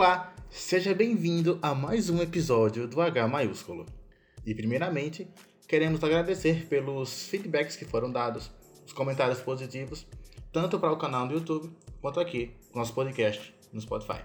[0.00, 3.84] Olá, seja bem-vindo a mais um episódio do H maiúsculo.
[4.46, 5.28] E primeiramente,
[5.68, 8.50] queremos agradecer pelos feedbacks que foram dados,
[8.86, 10.06] os comentários positivos,
[10.50, 11.70] tanto para o canal do YouTube
[12.00, 14.22] quanto aqui, nosso podcast no Spotify.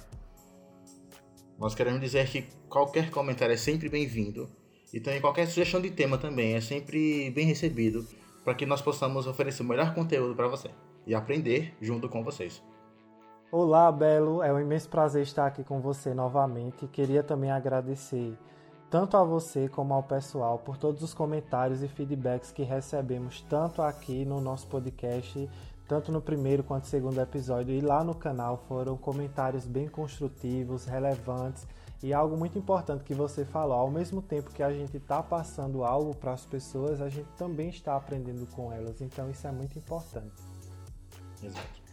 [1.59, 4.49] Nós queremos dizer que qualquer comentário é sempre bem-vindo
[4.93, 8.07] e também qualquer sugestão de tema também é sempre bem recebido
[8.45, 10.69] para que nós possamos oferecer o melhor conteúdo para você
[11.05, 12.63] e aprender junto com vocês.
[13.51, 14.41] Olá, Belo.
[14.41, 16.87] É um imenso prazer estar aqui com você novamente.
[16.87, 18.35] Queria também agradecer
[18.89, 23.83] tanto a você como ao pessoal por todos os comentários e feedbacks que recebemos tanto
[23.83, 25.47] aqui no nosso podcast,
[25.87, 30.85] tanto no primeiro quanto no segundo episódio e lá no canal foram comentários bem construtivos,
[30.85, 31.67] relevantes
[32.01, 35.83] e algo muito importante que você falou, ao mesmo tempo que a gente está passando
[35.83, 39.77] algo para as pessoas, a gente também está aprendendo com elas, então isso é muito
[39.77, 40.43] importante.
[41.41, 41.84] Exato.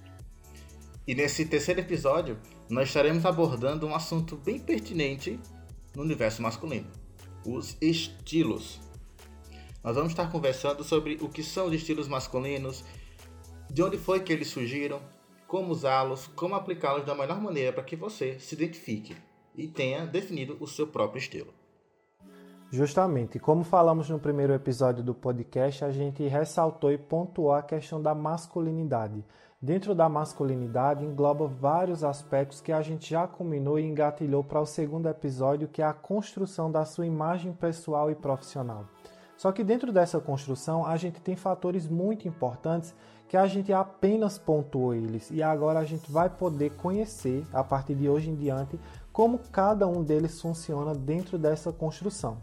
[1.04, 2.38] E nesse terceiro episódio,
[2.70, 5.38] nós estaremos abordando um assunto bem pertinente
[5.96, 6.86] no universo masculino:
[7.44, 8.80] os estilos.
[9.82, 12.84] Nós vamos estar conversando sobre o que são os estilos masculinos,
[13.68, 15.02] de onde foi que eles surgiram,
[15.48, 19.16] como usá-los, como aplicá-los da melhor maneira para que você se identifique
[19.56, 21.52] e tenha definido o seu próprio estilo.
[22.70, 28.00] Justamente, como falamos no primeiro episódio do podcast, a gente ressaltou e pontuou a questão
[28.00, 29.22] da masculinidade
[29.62, 34.66] Dentro da masculinidade engloba vários aspectos que a gente já combinou e engatilhou para o
[34.66, 38.86] segundo episódio, que é a construção da sua imagem pessoal e profissional.
[39.36, 42.92] Só que dentro dessa construção a gente tem fatores muito importantes
[43.28, 47.94] que a gente apenas pontuou eles e agora a gente vai poder conhecer a partir
[47.94, 48.80] de hoje em diante
[49.12, 52.38] como cada um deles funciona dentro dessa construção,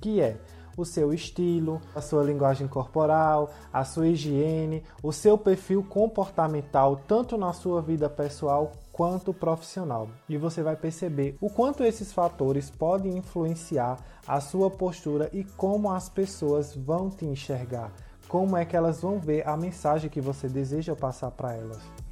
[0.00, 0.36] que é
[0.76, 7.36] o seu estilo, a sua linguagem corporal, a sua higiene, o seu perfil comportamental, tanto
[7.36, 10.08] na sua vida pessoal quanto profissional.
[10.28, 15.90] E você vai perceber o quanto esses fatores podem influenciar a sua postura e como
[15.90, 17.92] as pessoas vão te enxergar,
[18.28, 22.05] como é que elas vão ver a mensagem que você deseja passar para elas.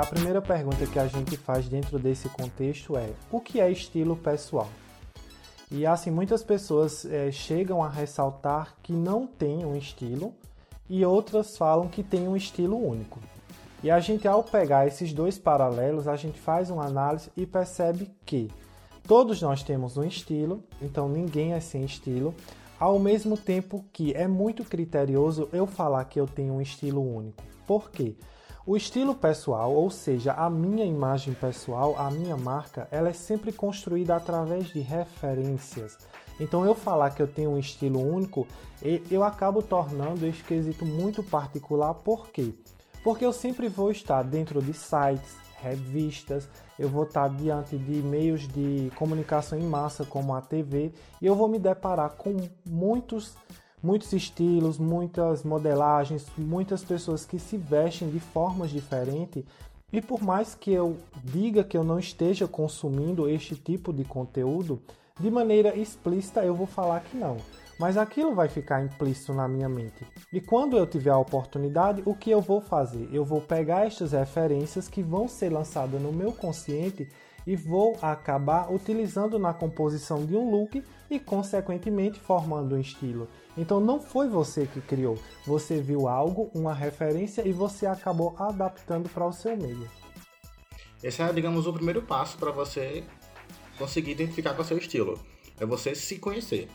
[0.00, 4.16] A primeira pergunta que a gente faz dentro desse contexto é: o que é estilo
[4.16, 4.68] pessoal?
[5.70, 10.34] E assim, muitas pessoas é, chegam a ressaltar que não tem um estilo
[10.88, 13.20] e outras falam que tem um estilo único.
[13.82, 18.10] E a gente, ao pegar esses dois paralelos, a gente faz uma análise e percebe
[18.24, 18.50] que
[19.06, 22.34] todos nós temos um estilo, então ninguém é sem estilo,
[22.78, 27.42] ao mesmo tempo que é muito criterioso eu falar que eu tenho um estilo único.
[27.66, 28.16] Por quê?
[28.66, 33.52] O estilo pessoal, ou seja, a minha imagem pessoal, a minha marca, ela é sempre
[33.52, 35.96] construída através de referências.
[36.38, 38.46] Então, eu falar que eu tenho um estilo único,
[39.10, 41.94] eu acabo tornando esse quesito muito particular.
[41.94, 42.52] Por quê?
[43.02, 46.46] Porque eu sempre vou estar dentro de sites, revistas,
[46.78, 51.34] eu vou estar diante de meios de comunicação em massa, como a TV, e eu
[51.34, 52.36] vou me deparar com
[52.68, 53.36] muitos
[53.82, 59.44] muitos estilos, muitas modelagens, muitas pessoas que se vestem de formas diferentes.
[59.92, 64.80] E por mais que eu diga que eu não esteja consumindo este tipo de conteúdo,
[65.18, 67.36] de maneira explícita eu vou falar que não.
[67.78, 70.06] Mas aquilo vai ficar implícito na minha mente.
[70.30, 73.08] E quando eu tiver a oportunidade, o que eu vou fazer?
[73.10, 77.08] Eu vou pegar estas referências que vão ser lançadas no meu consciente
[77.46, 83.28] e vou acabar utilizando na composição de um look e, consequentemente, formando um estilo.
[83.56, 89.08] Então não foi você que criou, você viu algo, uma referência e você acabou adaptando
[89.08, 89.88] para o seu meio.
[91.02, 93.02] Esse é, digamos, o primeiro passo para você
[93.78, 95.18] conseguir identificar com o seu estilo.
[95.58, 96.68] É você se conhecer,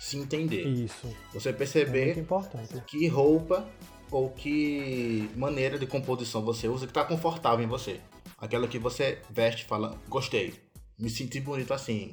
[0.00, 0.66] se entender.
[0.66, 1.08] Isso.
[1.32, 3.66] Você perceber é que roupa
[4.10, 8.00] ou que maneira de composição você usa que está confortável em você.
[8.38, 10.54] Aquela que você veste e fala, gostei,
[10.98, 12.12] me senti bonito assim.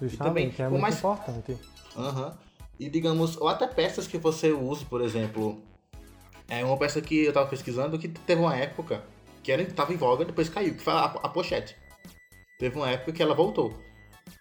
[0.00, 0.98] Justamente, e também, é muito mais...
[0.98, 1.58] importante.
[1.96, 2.26] Aham.
[2.26, 2.46] Uhum.
[2.78, 5.62] E digamos, ou até peças que você use, por exemplo.
[6.48, 9.02] É uma peça que eu tava pesquisando que teve uma época
[9.42, 11.76] que era, tava em voga, depois caiu, que foi a, a pochete.
[12.58, 13.72] Teve uma época que ela voltou.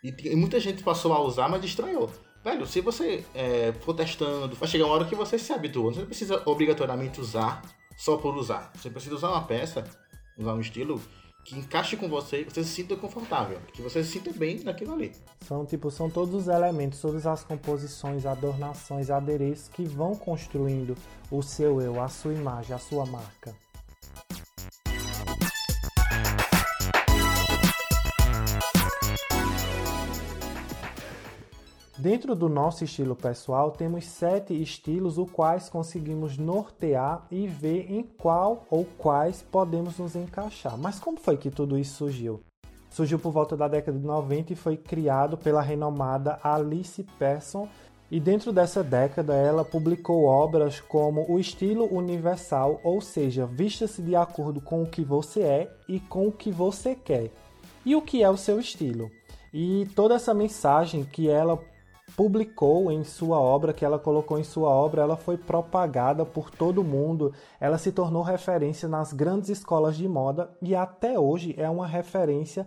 [0.03, 2.11] E, e, muita gente passou a usar, mas estranhou.
[2.43, 5.93] Velho, se você é, for testando, vai chegar uma hora que você se habitua.
[5.93, 7.61] Você não precisa obrigatoriamente usar
[7.97, 8.71] só por usar.
[8.75, 9.83] Você precisa usar uma peça
[10.37, 11.01] usar um estilo
[11.43, 15.11] que encaixe com você, você se sinta confortável, que você se sinta bem naquilo ali.
[15.41, 20.97] São tipo, são todos os elementos, todas as composições, adornações, adereços que vão construindo
[21.29, 23.55] o seu eu, a sua imagem, a sua marca.
[31.97, 38.03] Dentro do nosso estilo pessoal, temos sete estilos, os quais conseguimos nortear e ver em
[38.03, 40.77] qual ou quais podemos nos encaixar.
[40.77, 42.41] Mas como foi que tudo isso surgiu?
[42.89, 47.69] Surgiu por volta da década de 90 e foi criado pela renomada Alice Persson.
[48.11, 54.17] E dentro dessa década, ela publicou obras como o estilo universal, ou seja, vista-se de
[54.17, 57.31] acordo com o que você é e com o que você quer.
[57.85, 59.09] E o que é o seu estilo?
[59.53, 61.57] E toda essa mensagem que ela
[62.15, 66.83] publicou em sua obra, que ela colocou em sua obra, ela foi propagada por todo
[66.83, 67.33] mundo.
[67.59, 72.65] Ela se tornou referência nas grandes escolas de moda e até hoje é uma referência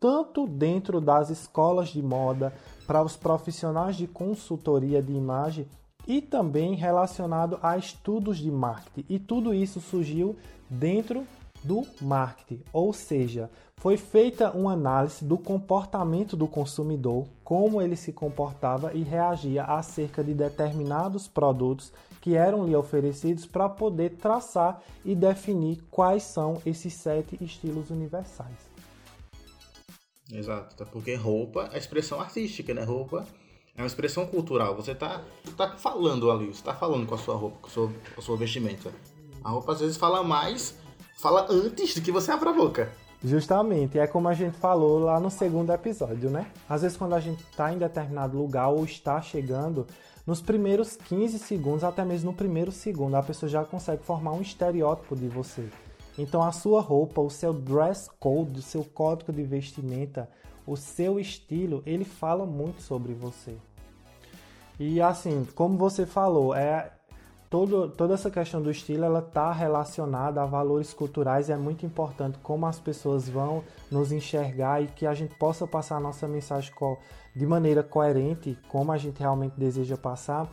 [0.00, 2.52] tanto dentro das escolas de moda
[2.86, 5.68] para os profissionais de consultoria de imagem
[6.06, 9.04] e também relacionado a estudos de marketing.
[9.08, 10.34] E tudo isso surgiu
[10.68, 11.24] dentro
[11.62, 18.12] do marketing, ou seja, foi feita uma análise do comportamento do consumidor, como ele se
[18.12, 25.14] comportava e reagia acerca de determinados produtos que eram lhe oferecidos para poder traçar e
[25.14, 28.70] definir quais são esses sete estilos universais.
[30.30, 32.84] Exato, porque roupa é expressão artística, né?
[32.84, 33.26] Roupa
[33.74, 34.76] é uma expressão cultural.
[34.76, 35.24] Você tá,
[35.56, 38.22] tá falando ali, você tá falando com a sua roupa, com a sua, com a
[38.22, 38.92] sua vestimenta.
[39.42, 40.78] A roupa às vezes fala mais
[41.20, 42.90] fala antes do que você abre a boca.
[43.22, 46.46] Justamente, é como a gente falou lá no segundo episódio, né?
[46.66, 49.86] Às vezes quando a gente está em determinado lugar ou está chegando,
[50.26, 54.40] nos primeiros 15 segundos, até mesmo no primeiro segundo, a pessoa já consegue formar um
[54.40, 55.68] estereótipo de você.
[56.16, 60.26] Então a sua roupa, o seu dress code, o seu código de vestimenta,
[60.66, 63.54] o seu estilo, ele fala muito sobre você.
[64.78, 66.90] E assim, como você falou, é
[67.50, 71.84] todo, toda essa questão do estilo ela está relacionada a valores culturais e é muito
[71.84, 76.28] importante como as pessoas vão nos enxergar e que a gente possa passar a nossa
[76.28, 76.72] mensagem
[77.34, 80.48] de maneira coerente, como a gente realmente deseja passar.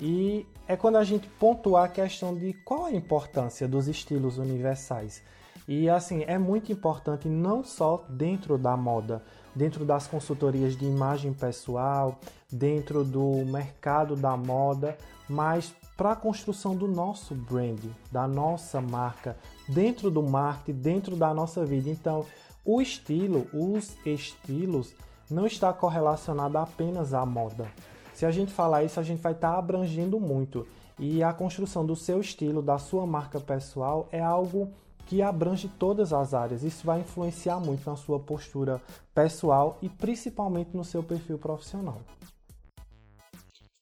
[0.00, 5.22] E é quando a gente pontuar a questão de qual a importância dos estilos universais.
[5.68, 9.22] E assim, é muito importante não só dentro da moda,
[9.54, 12.18] dentro das consultorias de imagem pessoal,
[12.50, 14.96] dentro do mercado da moda,
[15.28, 17.78] mas para a construção do nosso brand,
[18.10, 19.36] da nossa marca,
[19.68, 21.90] dentro do marketing, dentro da nossa vida.
[21.90, 22.24] Então,
[22.64, 24.94] o estilo, os estilos,
[25.30, 27.70] não está correlacionado apenas à moda.
[28.14, 30.66] Se a gente falar isso, a gente vai estar abrangendo muito.
[30.98, 34.72] E a construção do seu estilo, da sua marca pessoal, é algo
[35.04, 36.62] que abrange todas as áreas.
[36.62, 38.80] Isso vai influenciar muito na sua postura
[39.14, 42.00] pessoal e principalmente no seu perfil profissional.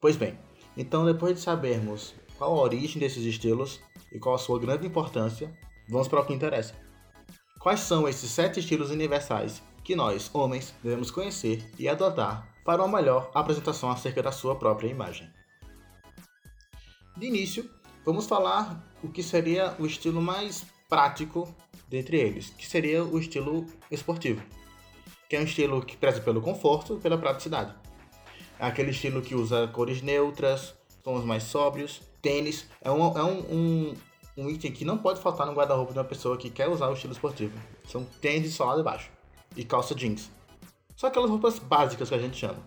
[0.01, 0.37] Pois bem,
[0.79, 3.81] então, depois de sabermos qual a origem desses estilos
[4.13, 5.53] e qual a sua grande importância,
[5.89, 6.73] vamos para o que interessa.
[7.59, 12.97] Quais são esses sete estilos universais que nós, homens, devemos conhecer e adotar para uma
[12.97, 15.29] melhor apresentação acerca da sua própria imagem?
[17.17, 17.69] De início,
[18.05, 21.53] vamos falar o que seria o estilo mais prático
[21.89, 24.45] dentre eles, que seria o estilo esportivo,
[25.29, 27.88] que é um estilo que preza pelo conforto e pela praticidade.
[28.59, 32.03] Aquele estilo que usa cores neutras, tons mais sóbrios.
[32.21, 33.95] Tênis é um, é um, um,
[34.37, 36.95] um item que não pode faltar no guarda-roupa de uma pessoa que quer usar o
[36.95, 37.57] estilo esportivo.
[37.87, 39.11] São tênis só lá de baixo
[39.57, 40.31] e calça jeans.
[40.97, 42.59] Só aquelas roupas básicas que a gente chama.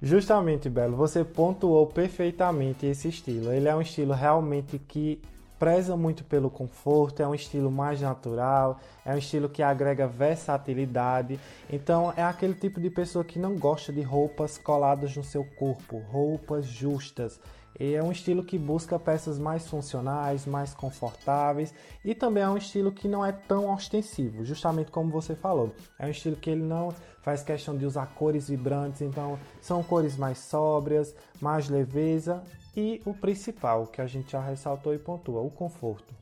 [0.00, 3.52] Justamente, Belo, você pontuou perfeitamente esse estilo.
[3.52, 5.20] Ele é um estilo realmente que
[5.58, 11.38] preza muito pelo conforto, é um estilo mais natural, é um estilo que agrega versatilidade.
[11.70, 15.98] Então é aquele tipo de pessoa que não gosta de roupas coladas no seu corpo,
[16.10, 17.40] roupas justas.
[17.78, 22.56] E é um estilo que busca peças mais funcionais, mais confortáveis e também é um
[22.56, 25.74] estilo que não é tão ostensivo, justamente como você falou.
[25.98, 26.88] É um estilo que ele não
[27.26, 32.40] faz questão de usar cores vibrantes, então são cores mais sóbrias, mais leveza
[32.76, 36.14] e o principal, que a gente já ressaltou e pontua, o conforto.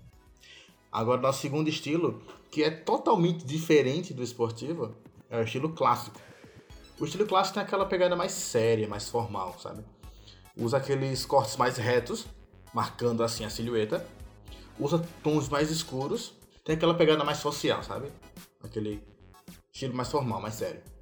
[0.91, 4.95] Agora, nosso segundo estilo, que é totalmente diferente do esportivo,
[5.29, 6.19] é o estilo clássico.
[6.99, 9.85] O estilo clássico tem aquela pegada mais séria, mais formal, sabe?
[10.57, 12.25] Usa aqueles cortes mais retos,
[12.73, 14.07] marcando assim a silhueta.
[14.81, 16.33] Usa tons mais escuros.
[16.65, 18.11] Tem aquela pegada mais social, sabe?
[18.63, 19.03] Aquele
[19.71, 20.94] estilo mais formal, mais sério.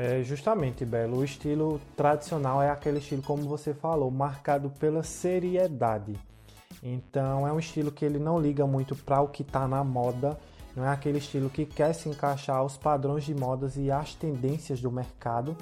[0.00, 1.18] É justamente, Belo.
[1.18, 6.14] O estilo tradicional é aquele estilo, como você falou, marcado pela seriedade.
[6.80, 10.38] Então é um estilo que ele não liga muito para o que está na moda.
[10.76, 14.80] não é aquele estilo que quer se encaixar aos padrões de modas e às tendências
[14.80, 15.56] do mercado.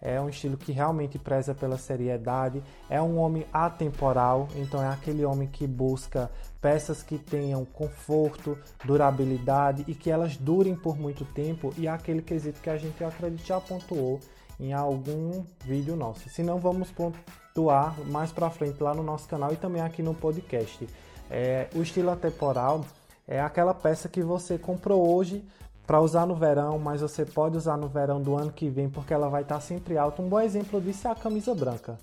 [0.00, 5.24] É um estilo que realmente preza pela seriedade, é um homem atemporal, então é aquele
[5.24, 11.74] homem que busca peças que tenham conforto, durabilidade e que elas durem por muito tempo
[11.76, 14.20] e é aquele quesito que a gente acredito já pontuou
[14.60, 16.28] em algum vídeo nosso.
[16.28, 20.14] Se não, vamos pontuar mais para frente lá no nosso canal e também aqui no
[20.14, 20.88] podcast.
[21.30, 22.84] É, o estilo atemporal
[23.26, 25.44] é aquela peça que você comprou hoje
[25.88, 29.14] para usar no verão, mas você pode usar no verão do ano que vem porque
[29.14, 30.20] ela vai estar tá sempre alta.
[30.20, 31.96] Um bom exemplo disso é a camisa branca.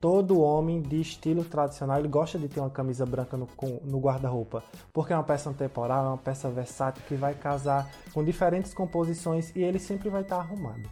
[0.00, 3.48] Todo homem de estilo tradicional ele gosta de ter uma camisa branca no,
[3.82, 4.62] no guarda-roupa,
[4.92, 9.50] porque é uma peça temporal, é uma peça versátil que vai casar com diferentes composições
[9.56, 10.88] e ele sempre vai estar tá arrumado.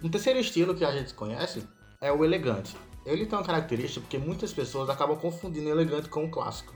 [0.00, 1.66] Um terceiro estilo que a gente conhece
[2.00, 2.76] é o elegante.
[3.04, 6.72] Ele tem uma característica porque muitas pessoas acabam confundindo elegante com o clássico,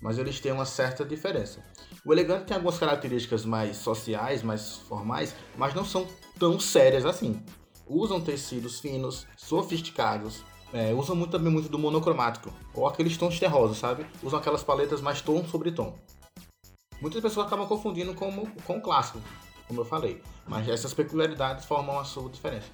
[0.00, 1.64] mas eles têm uma certa diferença.
[2.04, 6.06] O elegante tem algumas características mais sociais, mais formais, mas não são
[6.38, 7.42] tão sérias assim.
[7.86, 13.78] Usam tecidos finos, sofisticados, é, usam muito, também muito do monocromático, ou aqueles tons terrosos,
[13.78, 14.06] sabe?
[14.22, 15.96] Usam aquelas paletas mais tom sobre tom.
[17.00, 19.20] Muitas pessoas acabam confundindo com, com o clássico,
[19.68, 20.22] como eu falei.
[20.46, 22.68] Mas essas peculiaridades formam a sua diferença.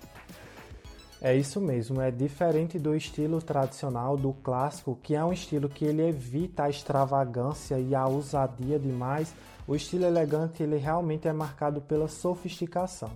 [1.25, 5.85] É isso mesmo, é diferente do estilo tradicional, do clássico, que é um estilo que
[5.85, 9.33] ele evita a extravagância e a ousadia demais.
[9.65, 13.13] O estilo elegante ele realmente é marcado pela sofisticação.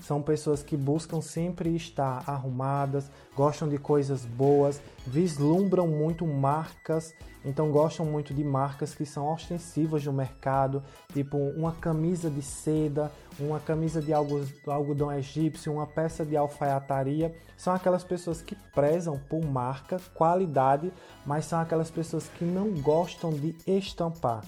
[0.00, 7.12] São pessoas que buscam sempre estar arrumadas, gostam de coisas boas, vislumbram muito marcas,
[7.44, 13.10] então gostam muito de marcas que são ostensivas no mercado, tipo uma camisa de seda,
[13.40, 17.34] uma camisa de algodão egípcio, uma peça de alfaiataria.
[17.56, 20.92] São aquelas pessoas que prezam por marca, qualidade,
[21.26, 24.44] mas são aquelas pessoas que não gostam de estampar.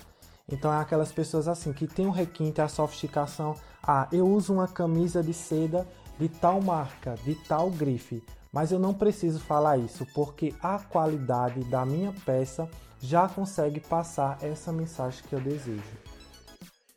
[0.50, 3.54] Então é aquelas pessoas assim que tem um requinte, a sofisticação.
[3.82, 5.86] Ah, eu uso uma camisa de seda
[6.18, 11.64] de tal marca, de tal grife, mas eu não preciso falar isso porque a qualidade
[11.64, 12.68] da minha peça
[13.00, 15.82] já consegue passar essa mensagem que eu desejo.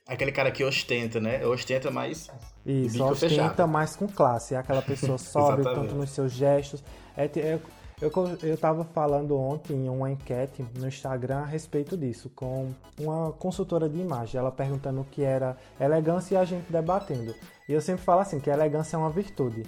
[0.05, 1.45] Aquele cara que ostenta, né?
[1.45, 2.29] Ostenta mais.
[2.65, 3.67] Isso, ostenta fechado.
[3.69, 4.53] mais com classe.
[4.53, 6.83] É aquela pessoa sóbria, tanto nos seus gestos.
[7.15, 7.59] É, é,
[8.03, 8.11] eu,
[8.43, 13.87] eu tava falando ontem em uma enquete no Instagram a respeito disso, com uma consultora
[13.87, 17.33] de imagem, ela perguntando o que era elegância e a gente debatendo.
[17.67, 19.63] E eu sempre falo assim, que elegância é uma virtude.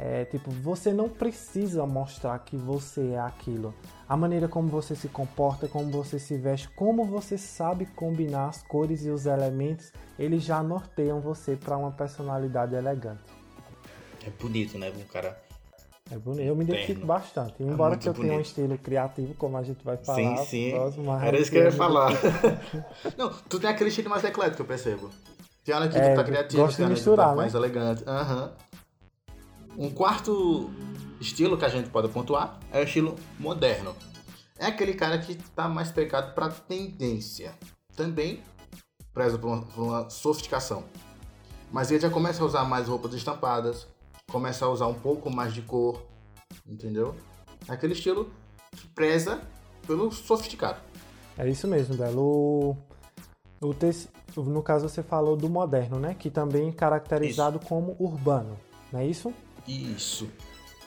[0.00, 3.72] É, tipo, você não precisa mostrar que você é aquilo.
[4.08, 8.62] A maneira como você se comporta, como você se veste, como você sabe combinar as
[8.62, 13.22] cores e os elementos, eles já norteiam você para uma personalidade elegante.
[14.24, 14.92] É bonito, né?
[14.96, 15.47] Um cara
[16.10, 17.62] é bonito, eu me identifico bastante.
[17.62, 18.28] É Embora é que eu bonito.
[18.28, 20.16] tenha um estilo criativo, como a gente vai falar.
[20.16, 20.72] Sim, sim.
[21.22, 22.12] Era isso que eu ia falar.
[23.16, 25.10] não, tu tem aquele estilo mais eclético, eu percebo.
[25.64, 27.54] Tem hora que é, tu tá criativo, gosto tem hora misturar, que tu tá mais
[27.54, 28.04] elegante.
[28.08, 29.86] Uhum.
[29.86, 30.70] Um quarto
[31.20, 33.94] estilo que a gente pode pontuar é o estilo moderno.
[34.58, 37.52] É aquele cara que tá mais pegado pra tendência.
[37.94, 38.42] Também
[39.12, 40.84] preza por uma, por uma sofisticação.
[41.70, 43.86] Mas ele já começa a usar mais roupas estampadas,
[44.30, 46.06] começa a usar um pouco mais de cor,
[46.66, 47.14] entendeu?
[47.66, 48.30] É aquele estilo
[48.72, 49.40] que preza
[49.86, 50.80] pelo sofisticado.
[51.36, 52.76] É isso mesmo, Belo.
[53.60, 53.70] O,
[54.36, 56.14] o No caso, você falou do moderno, né?
[56.14, 57.68] Que também é caracterizado isso.
[57.68, 58.58] como urbano,
[58.92, 59.32] não é isso?
[59.66, 60.28] Isso.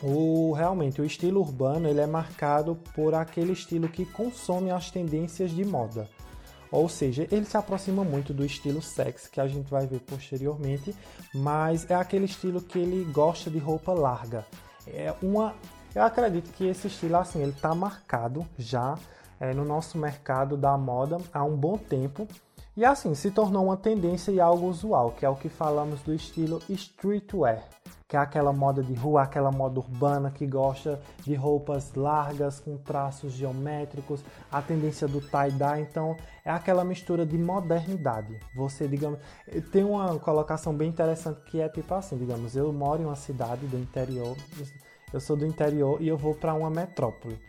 [0.02, 5.52] O, realmente, o estilo urbano ele é marcado por aquele estilo que consome as tendências
[5.52, 6.10] de moda.
[6.72, 10.96] Ou seja, ele se aproxima muito do estilo sexy que a gente vai ver posteriormente,
[11.34, 14.46] mas é aquele estilo que ele gosta de roupa larga.
[14.88, 15.54] É uma,
[15.94, 18.98] eu acredito que esse estilo assim ele está marcado já
[19.40, 22.28] é, no nosso mercado da moda há um bom tempo
[22.76, 26.14] e assim se tornou uma tendência e algo usual, que é o que falamos do
[26.14, 27.68] estilo streetwear
[28.12, 32.76] que é aquela moda de rua, aquela moda urbana que gosta de roupas largas com
[32.76, 38.38] traços geométricos, a tendência do tie-dye, então é aquela mistura de modernidade.
[38.54, 39.18] Você, digamos,
[39.72, 43.66] tem uma colocação bem interessante que é tipo assim, digamos, eu moro em uma cidade
[43.66, 44.36] do interior,
[45.14, 47.40] eu sou do interior e eu vou para uma metrópole.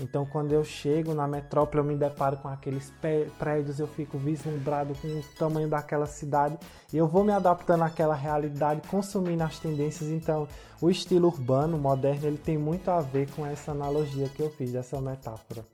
[0.00, 2.90] Então, quando eu chego na metrópole, eu me deparo com aqueles
[3.38, 6.58] prédios, eu fico vislumbrado com o tamanho daquela cidade
[6.90, 10.08] e eu vou me adaptando àquela realidade, consumindo as tendências.
[10.08, 10.48] Então,
[10.80, 14.74] o estilo urbano, moderno, ele tem muito a ver com essa analogia que eu fiz,
[14.74, 15.66] essa metáfora.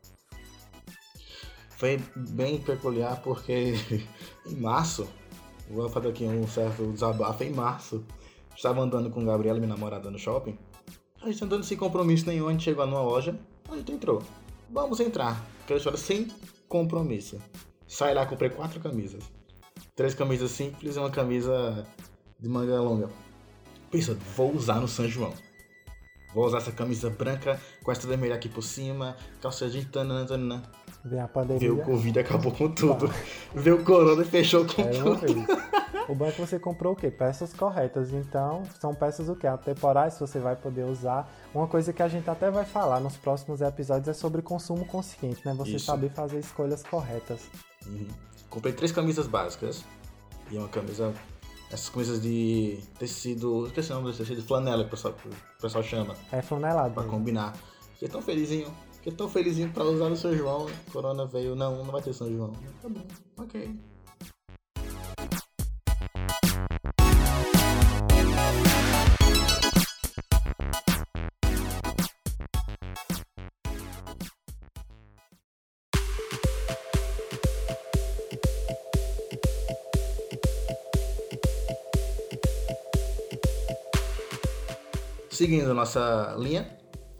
[1.70, 3.74] Foi bem peculiar porque
[4.44, 5.06] em março,
[5.70, 8.04] vou fazer aqui um certo desabafo, em março,
[8.56, 10.58] estava andando com Gabriela, minha namorada, no shopping.
[11.22, 13.38] A gente andando sem compromisso nenhum, a gente chegou numa loja
[13.70, 14.22] a gente entrou.
[14.70, 15.44] Vamos entrar.
[15.64, 16.28] Aquela história sem
[16.68, 17.40] compromisso.
[17.86, 19.24] Sai lá, comprei quatro camisas.
[19.94, 21.86] Três camisas simples e uma camisa
[22.38, 23.08] de manga longa.
[23.90, 25.32] Pensa, vou usar no São João.
[26.34, 30.62] Vou usar essa camisa branca com essa vermelha aqui por cima, calça de tananana.
[31.04, 31.60] Vem a pandemia.
[31.60, 33.08] Veio o Covid acabou com tudo.
[33.54, 35.46] Veio o Corona e fechou com É tudo.
[36.08, 37.10] O bom é que você comprou o quê?
[37.10, 38.12] Peças corretas.
[38.12, 39.46] Então, são peças o quê?
[39.46, 41.28] Atemporais, você vai poder usar.
[41.52, 45.44] Uma coisa que a gente até vai falar nos próximos episódios é sobre consumo consciente,
[45.44, 45.52] né?
[45.54, 45.86] Você Isso.
[45.86, 47.50] saber fazer escolhas corretas.
[47.86, 48.06] Uhum.
[48.48, 49.84] Comprei três camisas básicas
[50.50, 51.12] e uma camisa.
[51.72, 53.66] Essas camisas de tecido.
[53.66, 55.14] Esqueci o nome desse tecido, flanela que o pessoal,
[55.58, 56.14] o pessoal chama.
[56.30, 56.94] É flanelado.
[56.94, 57.52] Pra combinar.
[57.94, 58.72] Fiquei tão felizinho.
[58.92, 60.66] Fiquei tão felizinho pra usar no São João.
[60.92, 61.56] Corona veio.
[61.56, 62.52] Não, não vai ter São João.
[62.80, 63.02] Tá bom,
[63.38, 63.95] ok.
[85.36, 86.66] Seguindo nossa linha,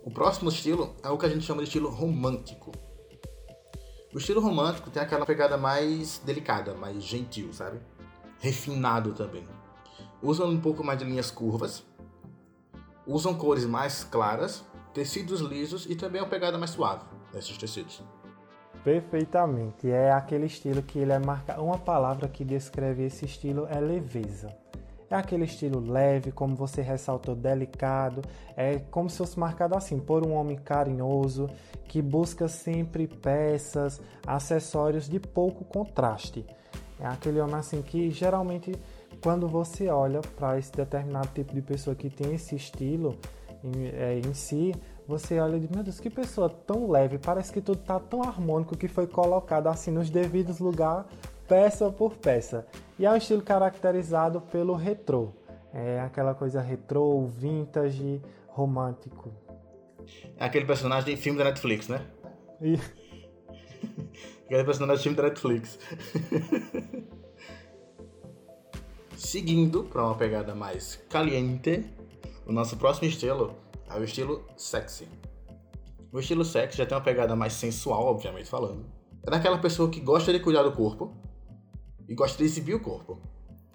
[0.02, 2.73] o próximo estilo é o que a gente chama de estilo romântico.
[4.11, 7.78] O estilo romântico tem aquela pegada mais delicada, mais gentil, sabe?
[8.38, 9.46] Refinado também.
[10.23, 11.85] Usam um pouco mais de linhas curvas,
[13.06, 17.04] usam cores mais claras, tecidos lisos e também uma pegada mais suave
[17.35, 18.02] desses tecidos.
[18.82, 19.90] Perfeitamente.
[19.90, 21.62] É aquele estilo que ele é marcado.
[21.62, 24.56] Uma palavra que descreve esse estilo é leveza.
[25.08, 28.22] É aquele estilo leve, como você ressaltou, delicado.
[28.56, 31.48] É como se fosse marcado assim, por um homem carinhoso,
[31.84, 36.44] que busca sempre peças, acessórios de pouco contraste.
[36.98, 38.72] É aquele homem assim que geralmente,
[39.22, 43.16] quando você olha para esse determinado tipo de pessoa que tem esse estilo
[43.62, 44.75] em, é, em si,
[45.06, 48.22] você olha e diz, meu Deus, que pessoa tão leve, parece que tudo tá tão
[48.22, 51.06] harmônico que foi colocado assim nos devidos lugares,
[51.46, 52.66] peça por peça.
[52.98, 55.32] E é um estilo caracterizado pelo retrô.
[55.72, 59.30] É aquela coisa retrô, vintage, romântico.
[60.38, 62.06] É aquele personagem de filme da Netflix, né?
[62.61, 62.78] E
[64.46, 65.78] Aquele personagem de filme da Netflix.
[69.14, 71.85] Seguindo para uma pegada mais caliente,
[72.46, 73.54] o nosso próximo estilo
[73.90, 75.09] é o estilo sexy.
[76.12, 78.87] O estilo sexy já tem uma pegada mais sensual, obviamente falando.
[79.26, 81.12] É daquela pessoa que gosta de cuidar do corpo
[82.09, 83.19] e gosta de exibir o corpo,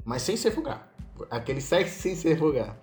[0.04, 0.94] mas sem ser vulgar.
[1.30, 2.78] Aquele sexy sem ser vulgar.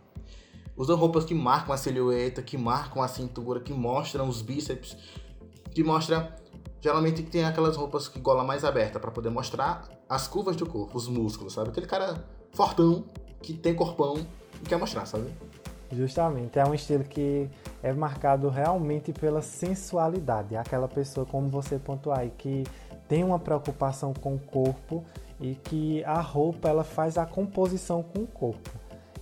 [0.77, 4.97] Usam roupas que marcam a silhueta, que marcam a cintura, que mostram os bíceps,
[5.73, 6.37] que mostra
[6.81, 10.97] geralmente tem aquelas roupas que gola mais aberta para poder mostrar as curvas do corpo,
[10.97, 11.71] os músculos, sabe?
[11.71, 13.05] Aquele cara fortão
[13.43, 14.17] que tem corpão
[14.63, 15.29] e quer mostrar, sabe?
[15.91, 17.49] Justamente, é um estilo que
[17.83, 20.55] é marcado realmente pela sensualidade.
[20.55, 22.65] Aquela pessoa, como você pontuou aí, que
[23.09, 25.05] tem uma preocupação com o corpo
[25.40, 28.70] e que a roupa ela faz a composição com o corpo.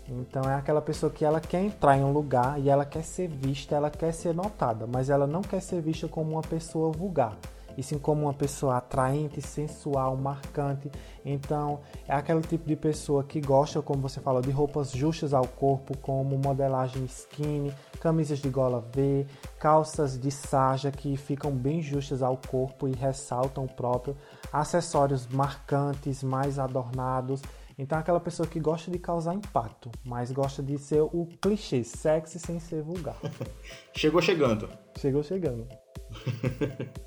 [0.09, 3.29] Então é aquela pessoa que ela quer entrar em um lugar e ela quer ser
[3.29, 7.37] vista, ela quer ser notada, mas ela não quer ser vista como uma pessoa vulgar,
[7.76, 10.90] e sim como uma pessoa atraente, sensual, marcante.
[11.24, 15.46] Então é aquele tipo de pessoa que gosta, como você falou, de roupas justas ao
[15.46, 19.26] corpo, como modelagem skinny, camisas de gola V,
[19.59, 24.16] calças de sarja que ficam bem justas ao corpo e ressaltam o próprio,
[24.52, 27.42] acessórios marcantes, mais adornados.
[27.78, 32.38] Então, aquela pessoa que gosta de causar impacto, mas gosta de ser o clichê, sexy
[32.38, 33.18] sem ser vulgar.
[33.94, 34.68] Chegou chegando.
[34.98, 35.68] Chegou chegando.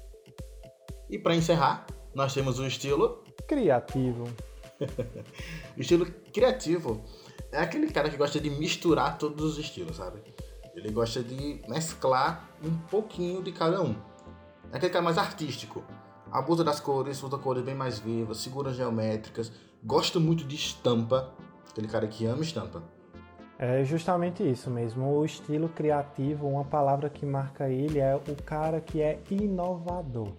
[1.10, 3.23] E para encerrar, nós temos um estilo.
[3.47, 4.25] Criativo.
[5.75, 7.04] O estilo criativo
[7.52, 10.21] é aquele cara que gosta de misturar todos os estilos, sabe?
[10.75, 13.95] Ele gosta de mesclar um pouquinho de cada um.
[14.71, 15.84] É aquele cara mais artístico.
[16.32, 19.52] Abusa das cores, usa cores bem mais vivas, figuras geométricas.
[19.84, 21.32] Gosta muito de estampa.
[21.70, 22.84] Aquele cara que ama estampa.
[23.58, 25.06] É justamente isso mesmo.
[25.06, 30.34] O estilo criativo, uma palavra que marca ele é o cara que é inovador.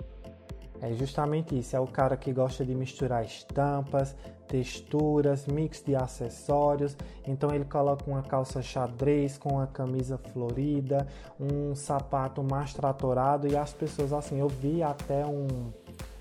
[0.81, 4.17] É justamente isso, é o cara que gosta de misturar estampas,
[4.51, 6.97] texturas, mix de acessórios.
[7.27, 11.07] Então ele coloca uma calça xadrez com uma camisa florida,
[11.39, 15.47] um sapato mais tratorado e as pessoas assim, eu vi até um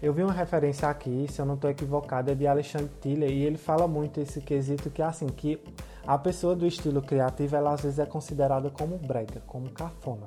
[0.02, 3.44] eu vi uma referência aqui, se eu não estou equivocado, é de Alexandre Tiller e
[3.44, 5.62] ele fala muito esse quesito que assim, que
[6.08, 10.26] a pessoa do estilo criativo, ela às vezes é considerada como brega, como cafona.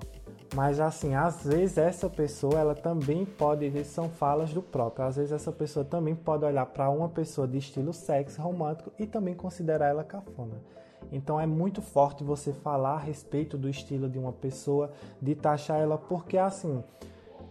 [0.54, 5.32] Mas assim, às vezes essa pessoa, ela também pode, são falas do próprio, às vezes
[5.32, 9.88] essa pessoa também pode olhar para uma pessoa de estilo sexy romântico e também considerar
[9.88, 10.60] ela cafona.
[11.10, 15.80] Então é muito forte você falar a respeito do estilo de uma pessoa, de taxar
[15.80, 16.84] ela, porque assim,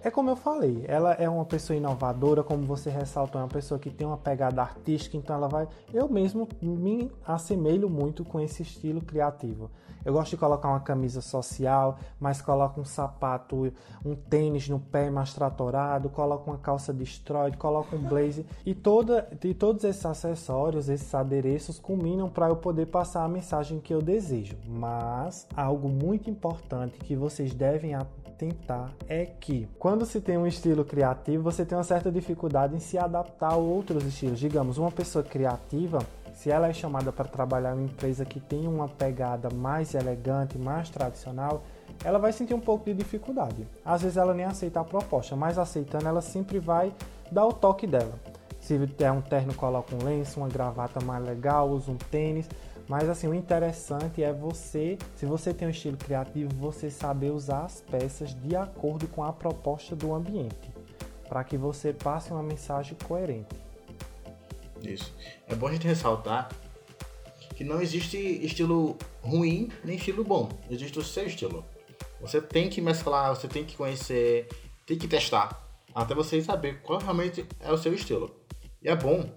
[0.03, 3.79] É como eu falei, ela é uma pessoa inovadora, como você ressaltou, é uma pessoa
[3.79, 5.67] que tem uma pegada artística, então ela vai.
[5.93, 9.69] Eu mesmo me assemelho muito com esse estilo criativo.
[10.03, 13.71] Eu gosto de colocar uma camisa social, mas coloco um sapato,
[14.03, 19.29] um tênis no pé mais tratorado, coloco uma calça destroyed, coloco um blazer e toda
[19.43, 24.01] e todos esses acessórios, esses adereços combinam para eu poder passar a mensagem que eu
[24.01, 24.57] desejo.
[24.67, 27.93] Mas algo muito importante que vocês devem
[28.41, 32.79] tentar é que quando se tem um estilo criativo, você tem uma certa dificuldade em
[32.79, 34.39] se adaptar a outros estilos.
[34.39, 35.99] Digamos, uma pessoa criativa,
[36.33, 40.57] se ela é chamada para trabalhar em uma empresa que tem uma pegada mais elegante,
[40.57, 41.61] mais tradicional,
[42.03, 43.67] ela vai sentir um pouco de dificuldade.
[43.85, 46.91] Às vezes ela nem aceita a proposta, mas aceitando ela sempre vai
[47.31, 48.13] dar o toque dela.
[48.59, 52.49] Se é um terno, coloca um lenço, uma gravata mais legal, usa um tênis.
[52.91, 57.63] Mas assim, o interessante é você, se você tem um estilo criativo, você saber usar
[57.63, 60.69] as peças de acordo com a proposta do ambiente,
[61.29, 63.55] para que você passe uma mensagem coerente.
[64.83, 65.15] Isso.
[65.47, 66.49] É bom a gente ressaltar
[67.55, 70.49] que não existe estilo ruim nem estilo bom.
[70.69, 71.63] Existe o seu estilo.
[72.19, 74.49] Você tem que mesclar, você tem que conhecer,
[74.85, 78.35] tem que testar, até você saber qual realmente é o seu estilo.
[78.81, 79.33] E é bom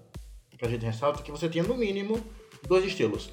[0.57, 2.21] que a gente ressalta que você tenha no mínimo
[2.67, 3.31] dois estilos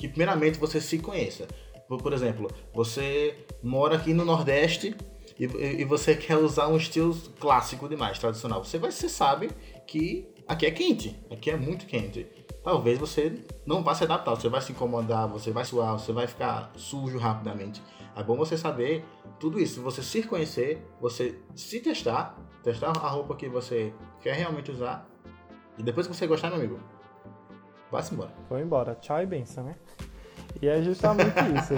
[0.00, 1.46] que primeiramente você se conheça.
[1.86, 4.96] Por exemplo, você mora aqui no Nordeste
[5.38, 8.64] e, e você quer usar um estilo clássico demais, tradicional.
[8.64, 9.50] Você vai, você sabe
[9.86, 12.26] que aqui é quente, aqui é muito quente.
[12.64, 16.26] Talvez você não vá se adaptar, você vai se incomodar, você vai suar, você vai
[16.26, 17.82] ficar sujo rapidamente.
[18.16, 19.04] É bom você saber
[19.38, 24.70] tudo isso, você se conhecer, você se testar, testar a roupa que você quer realmente
[24.70, 25.06] usar.
[25.76, 26.80] E depois que você gostar, meu amigo,
[27.90, 28.30] Vá-se embora.
[28.48, 28.94] Foi embora.
[28.94, 29.74] Tchau e benção, né?
[30.60, 31.74] E é justamente isso.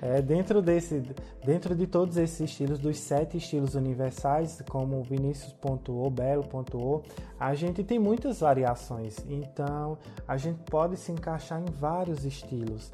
[0.00, 1.02] É, dentro, desse,
[1.44, 7.04] dentro de todos esses estilos, dos sete estilos universais, como Vinícius pontuou, Belo pontuou,
[7.38, 9.18] a gente tem muitas variações.
[9.28, 12.92] Então, a gente pode se encaixar em vários estilos.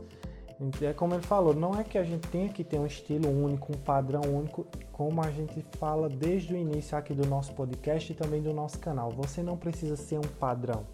[0.81, 3.73] É como ele falou, não é que a gente tenha que ter um estilo único,
[3.73, 8.15] um padrão único, como a gente fala desde o início aqui do nosso podcast e
[8.15, 9.11] também do nosso canal.
[9.11, 10.85] Você não precisa ser um padrão.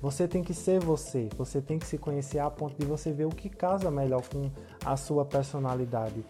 [0.00, 3.26] Você tem que ser você, você tem que se conhecer a ponto de você ver
[3.26, 4.50] o que casa melhor com
[4.84, 6.24] a sua personalidade.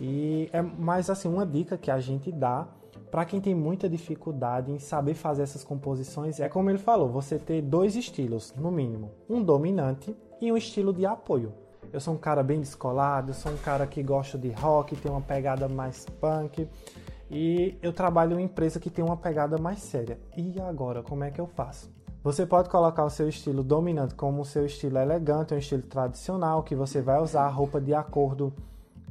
[0.00, 2.66] E é mais assim uma dica que a gente dá
[3.10, 7.38] para quem tem muita dificuldade em saber fazer essas composições é como ele falou, você
[7.38, 11.52] ter dois estilos, no mínimo, um dominante e um estilo de apoio.
[11.92, 15.10] Eu sou um cara bem descolado, eu sou um cara que gosta de rock, tem
[15.10, 16.68] uma pegada mais punk.
[17.30, 20.18] E eu trabalho em uma empresa que tem uma pegada mais séria.
[20.36, 21.97] E agora, como é que eu faço?
[22.22, 26.62] Você pode colocar o seu estilo dominante como o seu estilo elegante, um estilo tradicional,
[26.64, 28.52] que você vai usar a roupa de acordo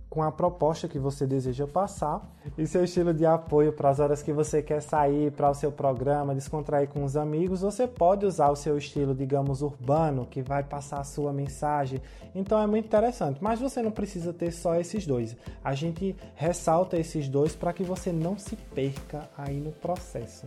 [0.09, 2.21] com a proposta que você deseja passar
[2.57, 5.71] e seu estilo de apoio para as horas que você quer sair para o seu
[5.71, 10.63] programa, descontrair com os amigos, você pode usar o seu estilo, digamos, urbano, que vai
[10.63, 12.01] passar a sua mensagem.
[12.33, 15.35] Então é muito interessante, mas você não precisa ter só esses dois.
[15.63, 20.45] A gente ressalta esses dois para que você não se perca aí no processo.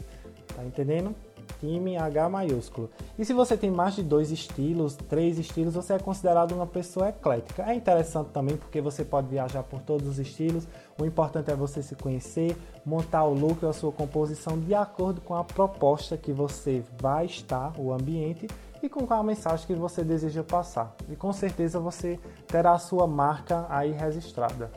[0.54, 1.14] Tá entendendo?
[1.60, 2.90] time H maiúsculo.
[3.18, 7.08] E se você tem mais de dois estilos, três estilos, você é considerado uma pessoa
[7.08, 7.64] eclética.
[7.64, 10.66] É interessante também porque você pode viajar por todos os estilos.
[10.98, 15.20] O importante é você se conhecer, montar o look ou a sua composição de acordo
[15.20, 18.46] com a proposta que você vai estar, o ambiente
[18.82, 20.94] e com a mensagem que você deseja passar.
[21.08, 24.70] E com certeza você terá a sua marca aí registrada.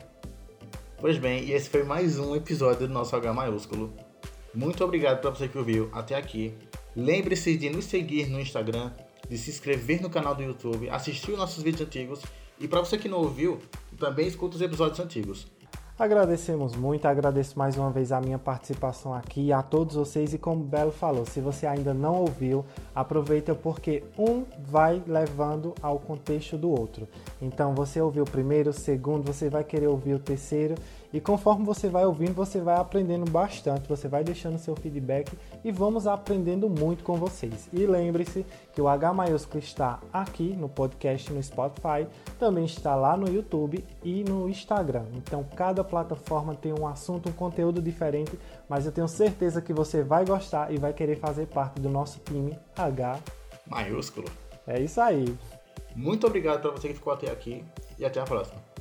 [0.98, 3.92] Pois bem, e esse foi mais um episódio do nosso H maiúsculo.
[4.54, 6.54] Muito obrigado para você que ouviu até aqui.
[6.94, 8.92] Lembre-se de nos seguir no Instagram,
[9.28, 12.22] de se inscrever no canal do YouTube, assistir os nossos vídeos antigos
[12.60, 13.58] e para você que não ouviu,
[13.98, 15.46] também escuta os episódios antigos.
[15.96, 20.62] Agradecemos muito, agradeço mais uma vez a minha participação aqui, a todos vocês e como
[20.62, 26.58] o Belo falou, se você ainda não ouviu, aproveita porque um vai levando ao contexto
[26.58, 27.06] do outro.
[27.40, 30.74] Então você ouviu o primeiro, o segundo, você vai querer ouvir o terceiro
[31.14, 35.70] e conforme você vai ouvindo, você vai aprendendo bastante, você vai deixando seu feedback e
[35.70, 37.68] vamos aprendendo muito com vocês.
[37.72, 43.16] E lembre-se que o H maiúsculo está aqui no podcast no Spotify, também está lá
[43.16, 45.04] no YouTube e no Instagram.
[45.14, 48.36] Então cada plataforma tem um assunto, um conteúdo diferente,
[48.68, 52.18] mas eu tenho certeza que você vai gostar e vai querer fazer parte do nosso
[52.24, 53.20] time H
[53.68, 54.26] maiúsculo.
[54.66, 55.32] É isso aí.
[55.94, 57.64] Muito obrigado para você que ficou até aqui
[57.96, 58.73] e até a próxima.